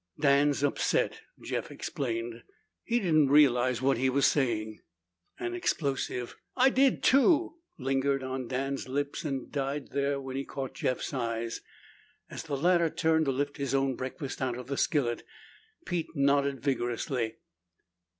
[0.19, 2.41] "Dan's upset," Jeff explained.
[2.83, 4.81] "He didn't realize what he was saying."
[5.37, 10.73] An explosive, "I did, too" lingered on Dan's lips and died there when he caught
[10.73, 11.61] Jeff's eyes.
[12.31, 15.23] As the latter turned to lift his own breakfast out of the skillet,
[15.85, 17.35] Pete nodded vigorously.